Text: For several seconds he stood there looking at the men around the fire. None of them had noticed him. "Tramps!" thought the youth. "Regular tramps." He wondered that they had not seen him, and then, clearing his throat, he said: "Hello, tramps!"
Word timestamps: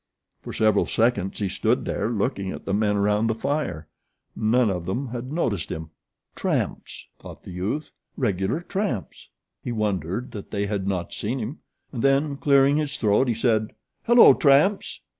For 0.41 0.51
several 0.51 0.87
seconds 0.87 1.37
he 1.37 1.47
stood 1.47 1.85
there 1.85 2.09
looking 2.09 2.49
at 2.49 2.65
the 2.65 2.73
men 2.73 2.97
around 2.97 3.27
the 3.27 3.35
fire. 3.35 3.87
None 4.35 4.71
of 4.71 4.85
them 4.85 5.09
had 5.09 5.31
noticed 5.31 5.71
him. 5.71 5.91
"Tramps!" 6.33 7.05
thought 7.19 7.43
the 7.43 7.51
youth. 7.51 7.91
"Regular 8.17 8.61
tramps." 8.61 9.29
He 9.63 9.71
wondered 9.71 10.31
that 10.31 10.49
they 10.49 10.65
had 10.65 10.87
not 10.87 11.13
seen 11.13 11.37
him, 11.37 11.59
and 11.91 12.01
then, 12.01 12.35
clearing 12.37 12.77
his 12.77 12.97
throat, 12.97 13.27
he 13.27 13.35
said: 13.35 13.75
"Hello, 14.05 14.33
tramps!" 14.33 15.01